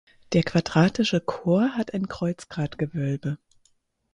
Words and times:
Der 0.33 0.41
quadratische 0.41 1.21
Chor 1.21 1.75
hat 1.75 1.93
ein 1.93 2.07
Kreuzgratgewölbe. 2.07 3.37